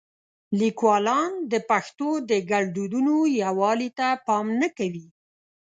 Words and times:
لیکوالان 0.59 1.31
د 1.51 1.53
پښتو 1.69 2.09
د 2.29 2.31
ګړدودونو 2.51 3.15
یووالي 3.43 3.89
ته 3.97 4.07
پام 4.25 4.45
نه 4.61 4.67
کوي. 4.77 5.07